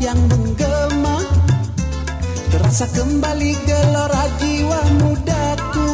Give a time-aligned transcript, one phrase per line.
[0.00, 1.20] yang menggema.
[2.50, 5.88] Terasa kembali gelora jiwa mudaku.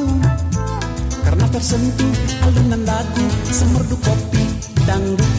[1.27, 2.14] Karena tersentuh
[2.47, 4.47] alunan lagu Semerdu kopi
[4.87, 5.33] dangdut.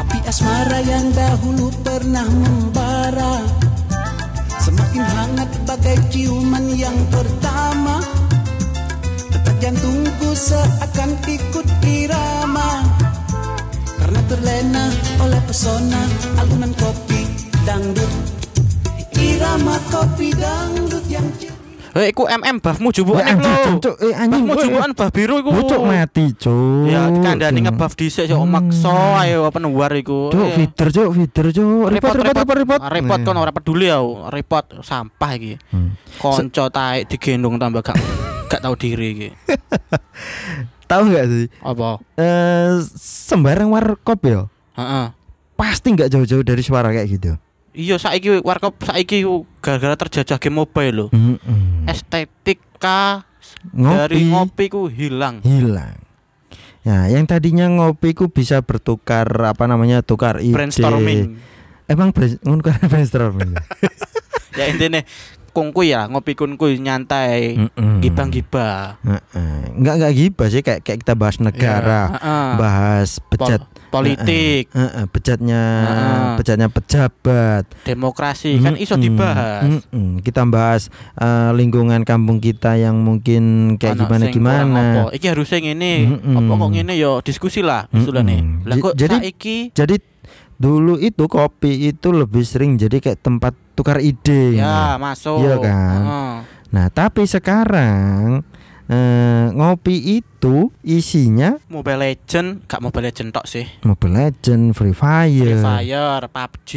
[0.00, 3.44] Api asmara yang dahulu pernah membara.
[4.58, 8.00] Semakin hangat bagai ciuman yang pertama.
[9.28, 12.88] Detak jantungku seakan ikut irama.
[14.00, 14.84] Karena terlena
[15.20, 16.02] oleh pesona
[16.40, 17.27] alunan kopi
[17.66, 18.10] dangdut
[19.18, 21.26] Irama kopi dangdut yang
[21.98, 23.80] Eh, iku MM buffmu Eh, jubukan anjing, lho.
[23.82, 23.96] Cuk.
[23.98, 25.50] Eh, anjing, Buffmu jubukan buff biru iku.
[25.66, 26.86] Cuk mati, Cuk.
[26.86, 30.30] Ya, kandhane ngebuff dhisik yo maksa ayo apa war iku.
[30.30, 31.90] Cuk, Eh, feeder, Cuk, feeder, Cuk.
[31.90, 32.80] Repot, repot, repot, repot.
[32.84, 34.30] Ah, Repot kan ora peduli aku.
[34.30, 35.58] Repot sampah iki.
[35.74, 35.98] Hmm.
[36.22, 37.98] Konco taek digendong tambah gak
[38.46, 39.28] gak tahu diri iki.
[40.88, 41.46] Tahu nggak sih?
[41.60, 42.00] Apa?
[42.16, 44.48] Eh, sembarang warkop ya.
[44.72, 45.12] Heeh.
[45.52, 47.36] Pasti nggak jauh-jauh dari suara kayak gitu.
[47.78, 49.22] Iya saiki warkop saiki
[49.62, 51.06] gara-gara terjajah game mobile lho.
[51.14, 51.86] Mm-mm.
[51.86, 53.22] Estetika
[53.70, 53.94] Ngopi.
[53.94, 55.38] dari ngopi ku hilang.
[55.40, 55.94] hilang.
[56.82, 60.58] Ya, yang tadinya ngopi ku bisa bertukar apa namanya tukar ide.
[60.58, 61.38] Brainstorming.
[61.86, 62.34] Emang kan
[62.90, 63.54] brainstorming.
[64.58, 64.98] ya intinya
[65.54, 68.02] kungku ya ngopi kunku nyantai Mm-mm.
[68.02, 68.98] gibang-gibah.
[69.06, 69.78] Heeh.
[69.78, 72.48] Enggak enggak gibah sih kayak kayak kita bahas negara, Ya, heeh.
[72.58, 76.28] bahas bejat Pol- politik, Heeh, bejatnya Heeh.
[76.36, 77.64] bejatnya pejabat.
[77.82, 79.64] demokrasi kan iso dibahas.
[79.64, 80.20] Mm-mm.
[80.20, 84.82] Kita bahas eh, lingkungan kampung kita yang mungkin kayak Ana gimana gimana.
[85.08, 85.16] Apa.
[85.16, 85.94] Iki harusnya ngene.
[86.06, 86.36] Mm-mm.
[86.36, 88.38] Apa kok ngene yo diskusi lah usulane.
[88.38, 88.64] Mm-mm.
[88.64, 89.96] Lah kok Jadi- saiki Jadi
[90.54, 94.58] dulu itu kopi itu lebih sering jadi kayak tempat tukar ide.
[94.58, 95.38] ya masuk.
[95.38, 95.96] Iya kan?
[95.96, 96.32] Heeh.
[96.68, 98.44] Nah, tapi sekarang
[98.88, 103.64] eh, ngopi itu isinya Mobile Legend, gak Mobile Legend tok sih.
[103.82, 105.44] Mobile Legend, Free Fire.
[105.44, 106.70] Free Fire, PUBG.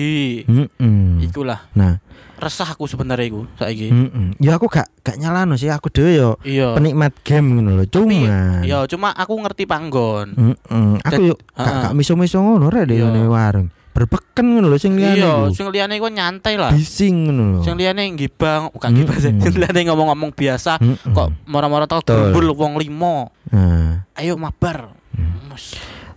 [0.46, 1.24] Mm-mm.
[1.24, 1.72] Ikulah.
[1.74, 2.04] Nah,
[2.36, 3.94] Resah aku sebenarnya iku saiki.
[3.94, 4.34] mm-mm.
[4.42, 6.74] ya aku gak gak nyalano sih aku dhewe yo Iya.
[6.74, 7.86] penikmat game ngono lho.
[7.86, 10.34] Cuma Ya cuma aku ngerti panggon.
[10.34, 10.98] Mm-mm.
[11.06, 13.30] Aku Dan- yo gak gak miso-miso ngono rek deh Iya.
[13.30, 13.70] warung.
[13.92, 15.20] Berbeken ngono lho sing liyane.
[15.20, 16.72] Iya, sing liyane iku nyantai lah.
[16.72, 17.60] Bising ngono lho.
[17.68, 19.32] Sing liyane ngibang, bukan ngibang sih.
[19.36, 20.80] Sing liyane ngomong-ngomong biasa
[21.12, 23.36] kok mora-mora tau gerbul wong limo.
[23.52, 24.96] Nah, Ayo mabar.
[25.12, 25.52] Mm.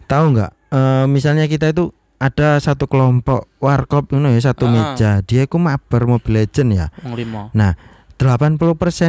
[0.07, 0.51] Tahu nggak?
[0.71, 1.91] Eh, misalnya kita itu
[2.23, 5.21] ada satu kelompok warkop ngono ya satu meja.
[5.27, 6.87] Dia iku mabar Mobile Legend ya.
[7.03, 7.51] Wong limo.
[8.15, 8.57] 80%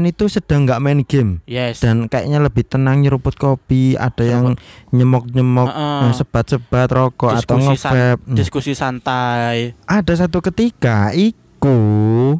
[0.05, 1.79] itu sedang nggak main game Yes.
[1.79, 4.57] dan kayaknya lebih tenang nyeruput kopi, ada yang
[4.89, 8.21] nyemok-nyemok eh, sebat-sebat rokok atau Diskusi san- nge-vape.
[8.21, 8.35] Hmm.
[8.35, 9.57] Diskusi santai.
[9.83, 11.77] Ada satu ketika iku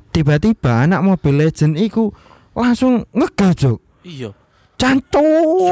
[0.09, 2.09] tiba-tiba anak Mobile Legend iku
[2.51, 3.79] langsung ngegas, Cuk.
[4.01, 4.31] Iya.
[4.75, 5.71] Cancuk.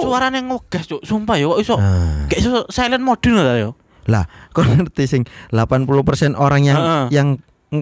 [0.00, 1.02] Suarane ngegas, Cuk.
[1.02, 3.70] Sumpah ya kok iso Nah, kayak iso silent mode lah ya.
[4.04, 5.86] lah, kau ngerti sing 80%
[6.34, 7.04] orang yang Heeh.
[7.12, 7.28] yang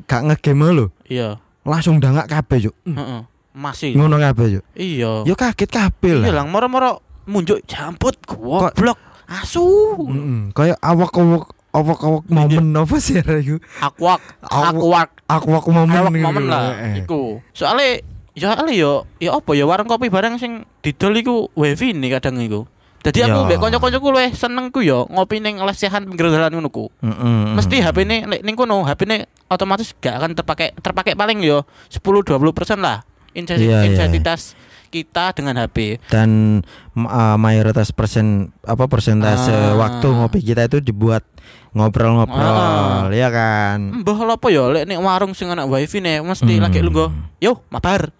[0.05, 1.41] gak ngegame lo Iya.
[1.71, 2.75] Langsung dangak kabeh, Cuk.
[2.85, 3.21] Heeh.
[3.53, 3.95] Masih.
[3.95, 4.65] Ngono kabeh, Cuk.
[4.75, 5.23] Iya.
[5.23, 6.43] Yo kaget kabeh Iya lah.
[6.43, 6.93] lah, moro-moro
[7.25, 8.99] munjuk jamput goblok.
[9.25, 9.63] Asu.
[10.03, 10.51] Heeh.
[10.51, 12.35] Kayak awak-awak awak-awak Iya.
[12.35, 13.63] momen apa sih Ra, iku?
[13.79, 16.27] Awak- akuak, Awak momen awak gitu.
[16.27, 16.75] momen lah.
[16.75, 17.07] Eh.
[17.07, 17.39] Iku.
[17.51, 18.03] Soale
[18.35, 22.43] ya ale yo ya apa ya warung kopi bareng sing didol iku wifi nih kadang
[22.43, 22.67] iku.
[23.01, 23.47] Jadi aku Ya.
[23.47, 26.91] mbek kanca-kancaku luwih seneng ku yo ngopi ning lesehan pinggir dalan ngono ku.
[27.01, 27.55] Heeh.
[27.55, 31.67] Mesti HP ne nek ning kono HP ne otomatis gak akan terpakai terpakai paling yo
[31.89, 32.41] 10 20%
[32.79, 33.03] lah.
[33.31, 33.91] Insen- Iya, iya.
[33.91, 34.55] Intensitas
[34.89, 36.03] kita dengan HP.
[36.07, 36.63] dan
[36.97, 39.75] uh, mayoritas persen apa persentase Ah.
[39.77, 41.23] waktu ngopi kita itu dibuat
[41.71, 43.07] ngobrol-ngobrol Ah.
[43.09, 46.65] ya kan Mbah lho apa ya lek ning warung sing ana wifi ne mesti Hmm.
[46.65, 47.07] lagi lungguh.
[47.39, 48.11] Yo, mabar.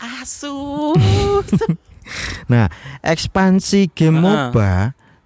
[0.00, 0.96] Asu.
[2.46, 2.68] nah
[3.00, 4.48] ekspansi game Ah.
[4.48, 4.72] MOBA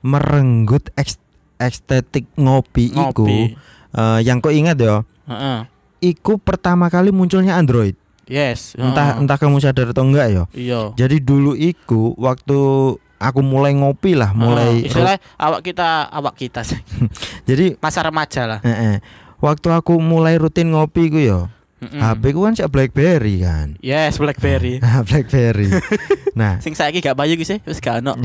[0.02, 1.18] merenggut eks-
[1.58, 3.54] estetik ngopi, iku Ngopi.
[3.92, 5.58] eh, yang kau ingat ya Heeh.
[6.00, 7.94] iku pertama kali munculnya Android
[8.24, 8.72] Yes.
[8.74, 9.20] entah heeh.
[9.22, 10.80] entah kamu sadar atau enggak ya Iya.
[10.94, 12.58] jadi dulu iku waktu
[13.16, 16.78] aku mulai ngopi lah mulai Heeh, istilah awak kita awak kita sih.
[17.48, 18.60] jadi masa remaja lah.
[18.62, 19.00] eh,
[19.38, 22.02] waktu aku mulai rutin ngopi ku ya Mm-mm.
[22.02, 24.80] HP ku kan sih BlackBerry kan Yes, BlackBerry.
[24.86, 25.70] Ah, BlackBerry.
[26.34, 28.18] nah, Sing saiki gak bayu ki sih, wis gak ono.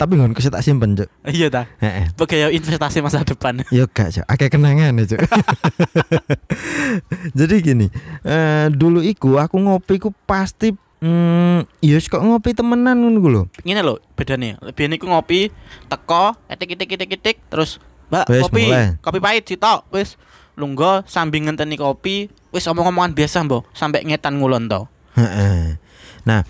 [0.00, 1.08] tapi ngon tak simpen, Cuk.
[1.24, 1.62] Iya ta.
[1.78, 2.10] Heeh.
[2.10, 3.62] Sebagai yo investasi masa depan.
[3.76, 4.26] Yo gak, Cuk.
[4.26, 5.20] Akeh kenangan ya, Cuk.
[7.38, 7.86] Jadi gini,
[8.26, 13.42] eh dulu iku aku ngopi ku pasti Hmm, iya kok ngopi temenan ngono ku lho.
[13.66, 14.54] Ngene lho, bedane.
[14.62, 15.50] Lebih niku ngopi,
[15.90, 18.94] teko, etik etik etik etik terus Mbak, kopi, mulai.
[19.02, 20.14] kopi pahit sitok, wis
[20.54, 24.84] lungguh sambil ngenteni kopi, wis omong-omongan biasa, Mbok, sampai ngetan ngulon to.
[26.22, 26.40] Nah,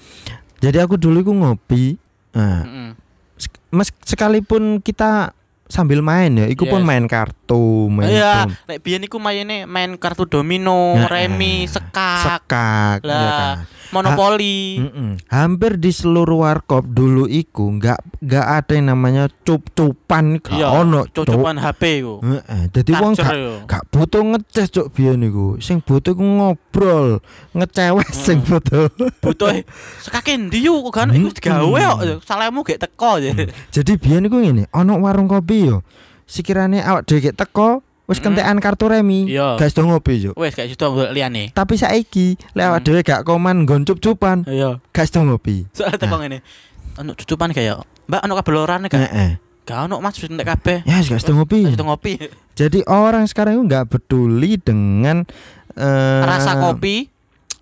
[0.59, 1.97] jadi aku dulu iku ngopi
[2.33, 2.91] Nah, Heeh.
[3.37, 5.37] sek- mes- sekalipun kita
[5.73, 6.87] sambil main ya, iku pun Yes.
[6.87, 13.01] main kartu, main Iya, nek biyen iku maine main kartu domino, Nah, remi, sekak, sekak,
[13.01, 13.57] ya lah, kan.
[13.91, 14.81] monopoli.
[14.81, 15.11] Mm-mm.
[15.27, 21.05] Hampir di seluruh warkop dulu iku nggak nggak ada yang namanya cup-cupan gak Iya, ono
[21.07, 21.25] Cuk.
[21.25, 22.15] cocokan HP iku.
[22.21, 23.33] Heeh, Dadi wong gak
[23.65, 25.57] gak butuh ngecas cuk biyen iku.
[25.59, 27.21] Sing butuh iku ngobrol,
[27.53, 28.49] ngecewek sing Hmm.
[28.51, 28.87] butuh.
[29.21, 29.51] Butuh
[30.01, 33.31] sekake ndi yo kan iku digawe kok salahmu gek teko aja.
[33.71, 35.77] Jadi biyen iku ngene, ono warung kopi yo.
[36.25, 38.33] Sekiranya awak dhewe teko, wis Hmm.
[38.33, 39.57] kentekan kartu remi, Iya.
[39.57, 40.33] gak iso ngopi yo.
[40.35, 41.51] Wes gak golek liyane.
[41.51, 44.81] Tapi saiki lek awak dhewe gak koman nggon cup-cupan, Iya.
[44.91, 45.69] gak iso ngopi.
[45.71, 46.39] Soalnya teko ngene.
[46.95, 49.01] Ono cucupan kayak, Mbak ono kabel lorane gak?
[49.01, 49.31] Heeh.
[49.63, 50.79] Gak ono Mas wis entek kabeh.
[50.83, 51.65] Ya, gak iso ngopi.
[51.65, 52.13] Wis ngopi.
[52.53, 55.25] Jadi orang sekarang itu nggak peduli dengan
[55.73, 57.09] eh, Rasa kopi,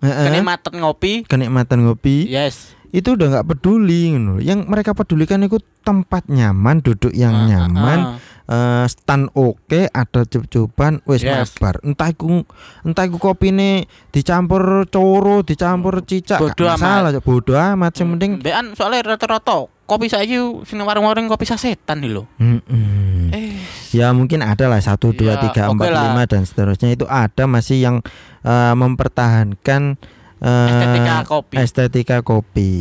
[0.03, 1.23] heeh, kenikmatan ngopi.
[1.23, 2.75] kenikmatan ngopi Yes.
[2.91, 4.11] Itu udah nggak peduli.
[4.39, 8.15] Yang mereka pedulikan itu tempat nyaman, duduk yang Ah, nyaman, ah,
[8.45, 11.57] eh, stand oke, ada cup-cupan, wis Yes.
[11.57, 11.81] mabar.
[11.81, 12.45] Entah iku
[12.83, 17.23] entah iku kopine dicampur coro, dicampur cicak, Bodo gak masalah, Cuk.
[17.23, 17.91] bodo amat.
[17.97, 22.23] Yang penting Mbekan soalnya rata-rata kopi saiki sing warung-warung kopi sasetan nih.
[22.37, 23.31] Mm-mm.
[23.33, 23.59] Eh,
[23.91, 27.81] Ya mungkin ada lah satu dua Ya, tiga empat lima dan seterusnya itu ada masih
[27.81, 27.97] yang
[28.43, 29.99] eh, mempertahankan
[30.41, 31.55] estetika kopi.
[31.61, 32.71] estetika kopi.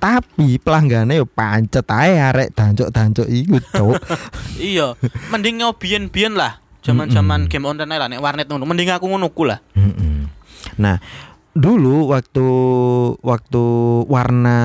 [0.00, 3.96] Tapi pelanggannya yo pancet ae arek dancuk-dancuk iku, Cuk.
[4.60, 4.92] iya,
[5.32, 6.60] mending nyobian-bian lah.
[6.84, 7.52] Zaman-zaman Mm-mm.
[7.52, 8.68] game online lah nek warnet ngono.
[8.68, 9.64] Mending aku ngono ku lah.
[9.72, 10.28] Mm-mm.
[10.76, 11.00] Nah,
[11.56, 12.46] dulu waktu
[13.24, 13.64] waktu
[14.04, 14.58] warna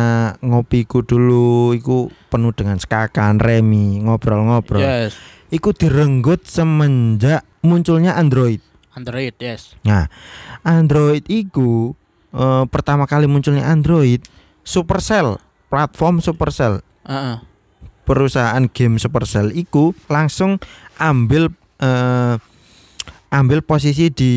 [0.43, 4.83] ngopiku dulu iku penuh dengan sekakan, remi, ngobrol-ngobrol.
[4.83, 5.15] Yes.
[5.49, 8.59] Iku direnggut semenjak munculnya Android.
[8.99, 9.79] Android, yes.
[9.87, 10.11] Nah,
[10.67, 11.95] Android itu
[12.35, 14.19] eh, pertama kali munculnya Android,
[14.67, 15.39] Supercell,
[15.71, 17.39] platform Supercell, Heeh.
[18.03, 20.59] perusahaan game Supercell itu langsung
[20.99, 21.47] ambil
[21.79, 22.35] eh,
[23.31, 24.33] ambil posisi di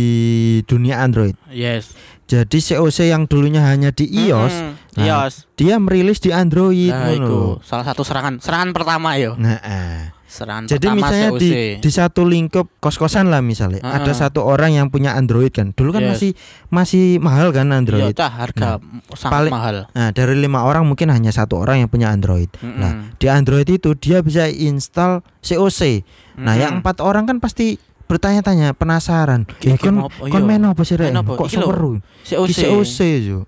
[0.68, 1.34] dunia Android.
[1.50, 1.96] Yes.
[2.32, 5.44] Jadi COC yang dulunya hanya di iOS, Mm-mm, Nah, iOS.
[5.52, 6.88] dia merilis di Android.
[6.88, 9.36] Nah, iku salah satu serangan serangan pertama yo.
[9.36, 10.08] Nah, eh.
[10.24, 11.36] Serangan jadi pertama misalnya COC.
[11.38, 15.76] di di satu lingkup kos-kosan lah misalnya, ada satu orang yang punya Android kan.
[15.76, 16.10] Dulu kan Yes.
[16.16, 16.30] masih
[16.66, 18.14] masih mahal kan Iya, Android.
[18.16, 18.80] tah harga
[19.12, 19.76] sangat paling- mahal.
[19.92, 22.48] Nah, dari lima orang mungkin hanya satu orang yang punya Android.
[22.56, 22.80] Mm-mm.
[22.80, 26.00] Nah, di Android itu dia bisa install COC.
[26.40, 29.46] Nah, yang empat orang kan pasti bertanya-tanya, penasaran.
[29.62, 30.38] Eh, kon Iya.
[30.42, 31.12] main apa sih, Rek?
[31.12, 31.98] Kok seru?
[32.24, 32.58] COC.
[32.68, 33.38] COC yo.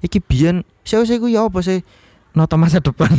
[0.00, 1.84] Iki biyen COC ku ya apa sih?
[2.30, 3.10] Noto masa depan.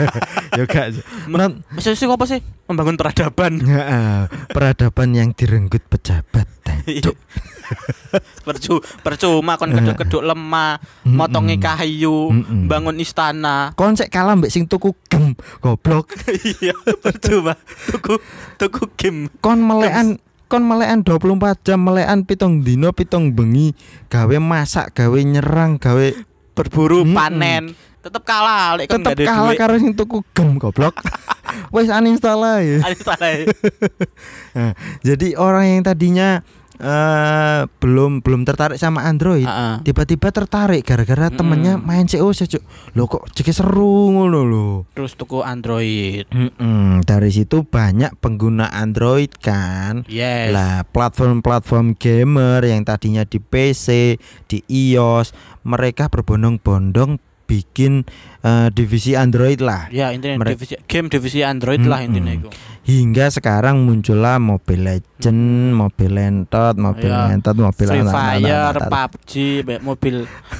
[0.58, 0.96] ya gak.
[1.28, 2.40] Maksudnya sih apa sih?
[2.64, 3.60] Membangun peradaban.
[4.48, 6.48] Peradaban yang direnggut pejabat.
[6.84, 7.16] Cuk.
[8.44, 11.16] Percu percuma kon keduk-keduk lemah, Mm-mm.
[11.16, 12.28] motongi kayu,
[12.68, 13.72] bangun istana.
[13.72, 16.12] Kon sek kalah mbek sing tuku gem goblok.
[16.60, 17.56] Iya, percuma.
[17.88, 18.20] Tuku
[18.60, 19.32] tuku game.
[19.40, 20.20] Kon melekan
[20.54, 23.74] kon melekan 24 jam melekan pitung dino pitung bengi
[24.06, 26.14] gawe masak gawe nyerang gawe
[26.54, 27.10] berburu Mm-mm.
[27.10, 30.94] panen tetep kalah lek kon tetep kalah karo sing tuku gem goblok.
[31.74, 32.78] Wes uninstall ae.
[32.78, 33.34] Ada salah.
[35.06, 39.86] Jadi orang yang tadinya eh belum belum tertarik sama Android Heeh.
[39.86, 41.38] tiba-tiba tertarik gara-gara Mm-mm.
[41.38, 42.62] temennya main COC cuk.
[42.98, 44.68] Loh kok jadi seru ngono lho.
[44.94, 46.26] Terus tuku Android.
[46.34, 50.02] Mm-mm, dari situ banyak pengguna Android kan.
[50.10, 50.50] Yes.
[50.50, 54.18] Lah platform-platform gamer yang tadinya di PC,
[54.50, 55.30] di iOS,
[55.62, 58.08] mereka berbondong-bondong bikin
[58.40, 59.88] eh, divisi Android lah.
[59.88, 62.08] Ya intinya Mereka- divisi game divisi Android lah Mm-mm.
[62.10, 62.48] intinya itu.
[62.84, 65.40] Hingga sekarang muncullah Mobile Legend,
[65.72, 68.44] Mobile Lentot, Mobile Ya, Lentot, Mobile Free Fire,
[68.76, 68.90] anak-anak.
[68.92, 69.32] PUBG,
[69.80, 70.14] mobil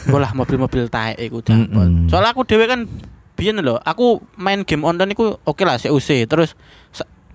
[0.07, 1.69] bolah mobil-mobil taek iku dapat.
[1.69, 2.09] Mm-mm.
[2.09, 2.89] Soalnya aku dhewe kan
[3.35, 6.25] biyen lho, aku main game online iku oke lah COC.
[6.25, 6.57] Terus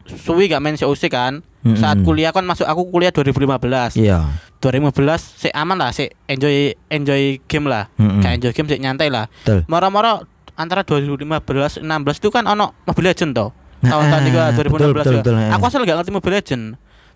[0.07, 1.45] suwi gak main COC kan.
[1.59, 2.07] Saat Mm-mm.
[2.07, 3.99] kuliah kan masuk aku kuliah 2015.
[3.99, 4.31] Iya.
[4.63, 4.95] 2015
[5.43, 7.91] sik aman lah, sik enjoy enjoy game lah.
[7.99, 8.23] Mm-mm.
[8.23, 9.27] Kayak enjoy game sik nyantai lah.
[9.43, 9.67] Betul.
[9.67, 10.23] Moro-moro
[10.55, 11.83] antara 2015 16
[12.19, 13.49] itu kan ono Mobile Legend toh.
[13.79, 14.99] Tahun-tahun juga ah, 2016 betul, juga.
[15.03, 15.51] betul, betul, eh.
[15.51, 16.63] Aku asal gak ngerti Mobile Legend.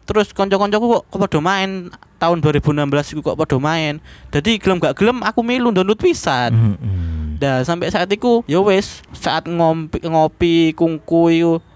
[0.03, 1.69] Terus konco-koncoku kok kok pada main
[2.19, 4.03] tahun 2016 iku kok pada main.
[4.31, 6.51] Jadi gelem gak gelem aku milu download pisan.
[6.51, 7.39] Mm-mm.
[7.39, 11.31] Dah sampai saat itu ya wes saat ngopi ngopi kungku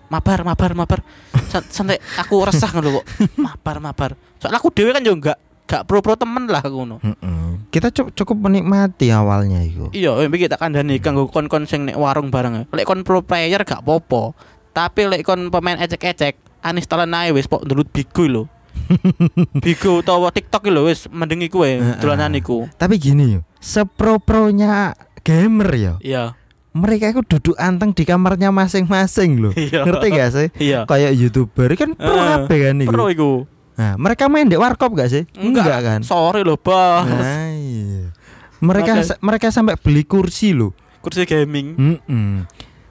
[0.08, 1.00] mabar mabar mabar.
[1.48, 3.06] Sa- sampai aku resah ngono kok.
[3.38, 4.12] Mabar mabar.
[4.38, 6.98] Soalnya aku dewe kan juga gak gak pro pro temen lah aku ngono.
[7.04, 7.68] Mm-mm.
[7.68, 9.92] Kita cu- cukup menikmati awalnya itu.
[9.92, 12.68] iya eh, iki tak kandhani kanggo kon-kon sing nek warung bareng.
[12.72, 14.32] Lek kon pro player gak popo
[14.72, 18.44] tapi lek kon pemain ecek-ecek uninstall ae wis pok download bigo lho.
[19.66, 22.70] Bigo utawa TikTok lho wis mending iku wae dolanan iku.
[22.78, 24.94] Tapi gini yo, sepro-pronya
[25.26, 26.38] gamer yo, iya
[26.78, 29.54] mereka itu duduk anteng di kamarnya masing-masing loh.
[29.58, 29.82] Iya.
[29.82, 30.48] Ngerti gak sih?
[30.62, 30.80] Iya.
[30.86, 32.92] Kayak youtuber kan pro Heeh, kabeh kan iku.
[32.94, 33.32] Pro iku.
[33.74, 35.24] Nah, mereka main di warkop gak sih?
[35.84, 36.02] kan?
[36.02, 37.04] Sorry loh, Bos.
[37.04, 38.14] Nah, iya.
[38.58, 40.74] Mereka sa- mereka sampai beli kursi loh.
[40.98, 41.78] Kursi gaming.
[41.78, 42.46] Mm-mm.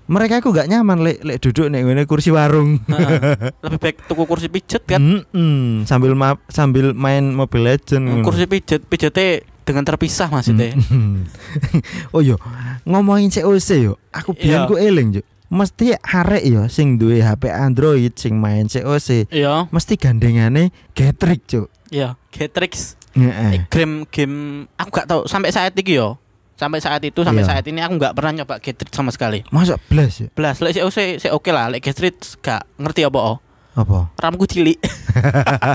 [0.06, 2.78] Mereka aku gak nyaman lek lek duduk nek ngene kursi warung.
[2.86, 3.50] Heeh.
[3.66, 5.02] Lebih baik tuku kursi pijet kan.
[5.02, 5.82] Mm-mm.
[5.82, 8.02] Sambil ma- sambil main Mobile Legend.
[8.06, 8.22] ngono.
[8.22, 10.78] Kursi pijet, pijetnya dengan terpisah maksudnya.
[10.78, 11.26] Mm.
[12.14, 12.38] oh yo,
[12.86, 14.70] ngomongin COC yo, aku biyen Iya.
[14.70, 15.22] ku eling yo.
[15.46, 21.66] Mesti arek yo sing duwe HP Android sing main COC, Iya, mesti gandengane Getrix, Cuk.
[21.90, 22.14] iya.
[22.30, 22.94] Getrix.
[23.16, 23.32] Heeh.
[23.32, 24.36] Eh, game game
[24.76, 26.18] aku gak tahu sampai saat ini yo.
[26.56, 27.52] Sampai saat itu sampai Iya.
[27.52, 29.44] saat ini aku nggak pernah nyoba Getrix sama sekali.
[29.52, 30.28] Masuk blas ya?
[30.32, 33.36] Belas, lek sik oke lah, lek Getrix gak ngerti apa oh.
[33.76, 34.08] Apa?
[34.16, 34.80] Ramku cilik.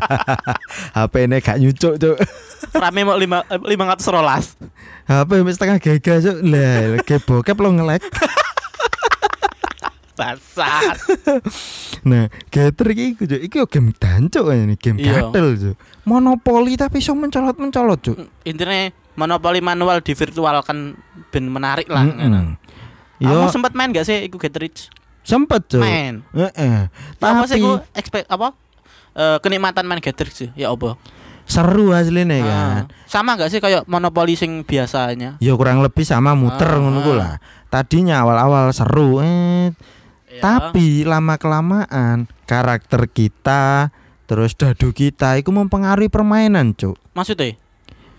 [0.98, 2.18] HP ini gak nyucuk, Cuk.
[2.74, 4.58] Rame mau lima lima ratus rolas.
[5.06, 6.38] HP wis setengah giga, Cuk.
[6.42, 8.02] Lah, ge bokep lo ngelek.
[10.18, 10.98] Basat.
[12.02, 13.42] Nah, Getrix iku, Cuk.
[13.42, 15.30] Iki yo game dancuk ini, game Iya.
[15.30, 15.76] gatel, Cuk.
[16.06, 18.18] Monopoli tapi iso mencolot-mencolot, Cuk.
[18.50, 20.98] Intinya monopoli manual di virtual kan
[21.30, 22.06] ben menarik lah.
[22.06, 22.58] Mm-mm.
[23.22, 24.90] Kamu Yo sempat main gak sih iku Getrix?
[25.24, 25.82] Sempet, Cuk.
[25.82, 26.26] Main.
[26.34, 26.90] Heeh.
[27.22, 28.54] Apa sih Tapi iku expect apa?
[29.12, 30.50] Eh, kenikmatan main Getrix sih.
[30.56, 30.96] Ya apa?
[31.52, 32.48] seru aslinya kan.
[32.48, 32.80] Ah,
[33.12, 35.36] sama gak sih kayak monopoli sing biasanya?
[35.44, 37.18] Ya kurang lebih sama muter ngono ku ah.
[37.20, 37.34] lah.
[37.68, 39.76] Tadinya awal-awal seru, eh
[40.32, 40.40] Ya.
[40.40, 43.92] tapi lama kelamaan karakter kita
[44.32, 46.96] terus dadu kita itu mempengaruhi permainan, Cuk.
[47.12, 47.60] maksudnya?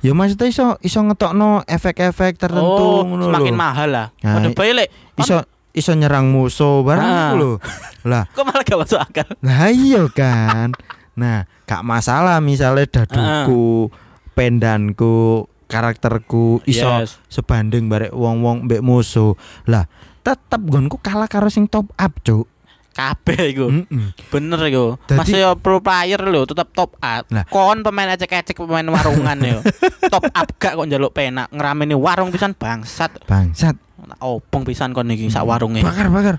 [0.04, 3.62] Ya maksudnya iso iso ngetokno efek-efek tertentu oh, ngono semakin lho.
[3.64, 4.06] mahal lah.
[4.20, 4.88] Nah, Waduh bae lek.
[5.16, 5.40] Iso
[5.72, 7.32] iso nyerang musuh barang Ah.
[7.32, 7.56] lho.
[8.02, 9.28] Lah, Kok malah gak masuk akal?
[9.40, 10.72] Nah iya kan.
[11.12, 13.88] Nah, gak masalah misalnya daduku,
[14.32, 17.16] pendanku, karakterku iso Yes.
[17.26, 19.32] sebanding barek wong-wong mbek musuh.
[19.64, 19.88] Lah,
[20.20, 22.48] tetep gonku kalah karo sing top up, Cuk.
[22.92, 23.72] Kabeh iku.
[23.72, 24.12] Mm-mm.
[24.28, 25.00] Bener iku.
[25.08, 27.24] Masih yo pro player lho, tetap top up.
[27.26, 27.48] Lah.
[27.48, 29.58] Kon pemain ecek-ecek pemain warungan yo.
[30.12, 33.24] top up gak kok njaluk penak ngerameni warung pisan bangsat.
[33.24, 33.80] Bangsat.
[34.18, 35.82] Opong pisan kon iki sak warunge.
[35.82, 36.36] Bakar, bakar.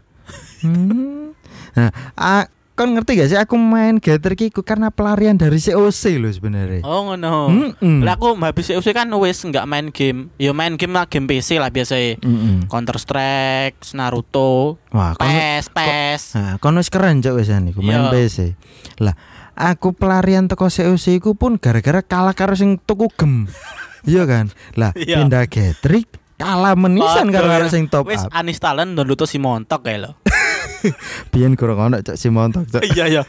[0.61, 1.11] Hmm.
[1.73, 2.45] Nah, ah,
[2.77, 6.85] kon ngerti gak sih aku main Gather Kiku karena pelarian dari COC loh sebenarnya.
[6.85, 7.49] Oh ngono.
[7.49, 8.05] Mm-mm.
[8.05, 10.29] Lah aku habis usai kan wis nggak main game.
[10.37, 12.69] Yo main game lah game PC lah biasa Mm-mm.
[12.69, 16.21] Counter Strike, Naruto, Wah, kon PES, PES.
[16.37, 18.13] Nah, kono wis keren cok wis niku main Iya.
[18.13, 18.37] PC.
[19.01, 19.17] Lah,
[19.57, 23.49] aku pelarian teko COC iku pun gara-gara kalah karo sing tuku gem.
[24.05, 24.53] iya kan?
[24.77, 25.25] Lah, Iya.
[25.25, 26.05] pindah Getrix
[26.43, 27.53] kalah menisan karo ya.
[27.55, 28.35] karo sing top Wis up.
[28.35, 30.11] uninstallin download si montok kayak lo.
[31.31, 32.83] Biyen kurang ono cok si montok cok.
[32.83, 33.23] Iya iya.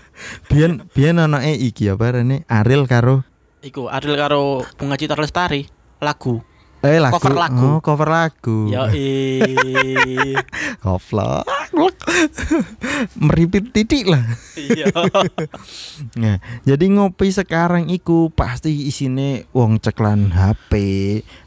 [0.50, 3.22] Biyen biyen anake iki apa rene Ariel karo
[3.62, 5.64] Iku Adil karo Bunga Citra Lestari
[5.96, 6.42] lagu.
[6.84, 7.16] eh lagu.
[7.16, 7.64] Cover lagu.
[7.64, 8.68] Oh, cover lagu.
[8.68, 8.84] Yo.
[10.84, 11.48] Goblok.
[13.18, 14.22] Meripit titik lah.
[14.54, 14.90] Iya.
[16.16, 16.36] Nah,
[16.68, 20.72] jadi ngopi sekarang iku pasti isine wong ceklan HP,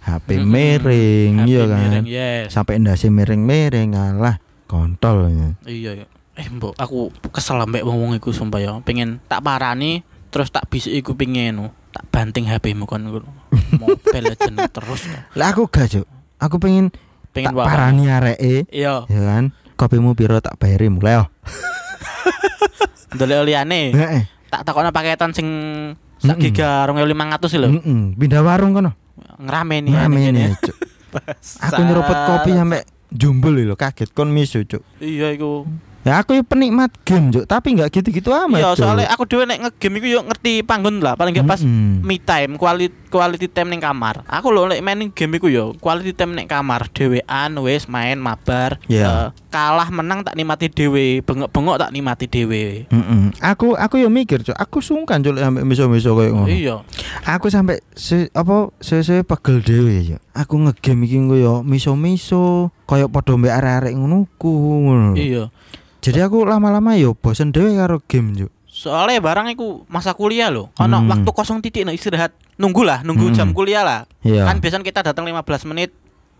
[0.03, 0.47] HP Mm-mm.
[0.47, 1.79] miring, Happy iya kan.
[1.79, 2.45] miring, Yes.
[2.51, 5.49] Sampai ndase miring-miring ngalah kontol ya.
[5.65, 6.07] Iya iya.
[6.37, 8.71] Eh mbok aku kesel ambek wong-wong iku sumpah ya.
[8.83, 11.67] Pengen tak parani terus tak bisik iku pengen no.
[11.89, 13.25] tak banting HP-mu kon ngono.
[13.81, 15.09] Mobile Legend terus.
[15.33, 16.05] Lah aku gak.
[16.37, 16.93] Aku pengen,
[17.33, 19.49] Pengen tak parani areke, Iya, ya kan.
[19.77, 21.21] Kopimu piro tak bayari mulai.
[21.21, 21.27] Oh.
[23.15, 23.81] ndelok liyane.
[23.93, 24.21] Heeh.
[24.47, 25.47] Tak takono paketan sing
[26.17, 27.67] sak giga 2500 sih lho.
[27.69, 28.91] Heeh, pindah warung kono.
[29.37, 30.75] Ngamene, Cuk.
[31.69, 32.81] Aku nyeruput kopi sampai
[33.13, 34.81] jumbul lho, kaget kon misu, Cuk.
[34.97, 35.69] Iya iku.
[36.07, 39.99] Ya aku penikmat game, Cuk, tapi nggak gitu-gitu amat, Iya, soalnya aku dhewe nek ngegame
[39.99, 41.99] iku yo ngerti panggon lah, paling gak pas Mm-mm.
[41.99, 44.23] me time, quality quality time ning kamar.
[44.23, 48.79] Aku lho nek main game iku yo quality time ning kamar, dhewean wis main mabar.
[48.87, 49.03] Iya.
[49.03, 49.27] Eh,
[49.57, 52.85] kalah menang tak nikmati dhewe, bengok-bengok tak nikmati dhewe.
[52.93, 53.33] Mm-mm.
[53.41, 54.53] Aku aku yo mikir, Cuk.
[54.53, 56.45] Aku sungkan Cuk sampai miso-miso koyo ngono.
[56.45, 56.85] Iya.
[57.25, 60.17] Aku sampai se, apa sesuai pegel dhewe ya.
[60.37, 64.53] Aku ngegame iki engko yo miso-miso, koyo padha mbek arek-arek ngono ku
[64.85, 65.05] ngono.
[65.11, 65.15] lho.
[65.17, 65.43] Iya.
[66.05, 68.53] Jadi aku lama-lama yo bosen dhewe karo game, Cuk.
[68.69, 70.69] Soalnya barang iku masa kuliah loh.
[70.77, 71.09] Ono Hmm.
[71.09, 72.29] waktu kosong titik no istirahat.
[72.61, 73.33] Nunggu lah, nunggu Hmm.
[73.33, 74.05] jam kuliah lah.
[74.21, 74.45] Iya.
[74.45, 75.89] Kan biasanya kita datang 15 menit,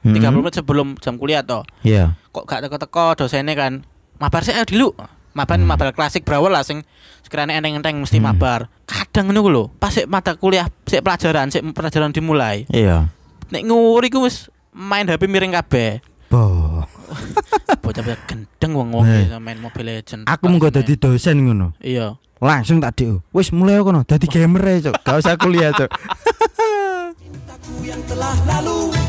[0.02, 0.14] Mm-mm.
[0.16, 1.64] 30 menit sebelum jam kuliah toh.
[1.82, 2.14] Iya.
[2.30, 3.82] kok gak teko-teko dosennya kan
[4.18, 4.90] mabar sih ayo dulu
[5.34, 5.66] mabar Hmm.
[5.66, 6.86] mabar klasik brawl lah sing
[7.22, 8.30] sekiranya enteng-enteng mesti Hmm.
[8.30, 13.10] mabar kadang ngono ku lho pas sik mata kuliah sik pelajaran sik pelajaran dimulai Iya.
[13.48, 16.86] nek nguri ku wis main HP miring kabeh Boh.
[17.82, 19.26] bocah-bocah gendeng wong-wong Eh.
[19.26, 21.74] iso main Mobile Legend Aku mengko dadi dosen ngono.
[21.80, 23.26] iya Langsung tak dik.
[23.32, 24.94] Wis mulai kono dadi gamer ae, Cuk.
[25.02, 25.90] Gak usah kuliah, Cuk.
[27.18, 29.07] Cintaku yang telah lalu Api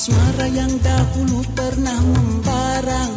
[0.00, 3.12] asmara yang dahulu pernah membarang.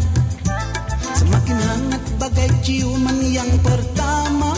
[1.16, 4.52] Semakin hangat bagai ciuman yang pertama.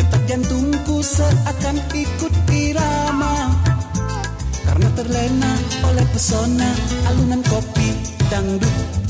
[0.00, 3.52] Detak jantungku seakan ikut irama.
[4.64, 5.52] Karena terlena
[5.84, 6.72] oleh pesona
[7.12, 7.92] alunan kopi
[8.32, 9.05] dangdut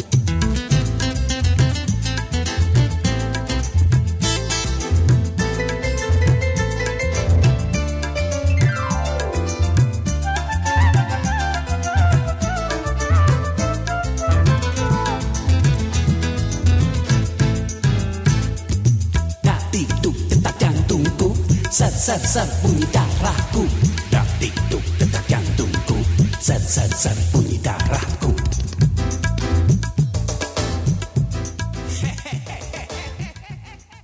[22.25, 23.06] sabe, bonita.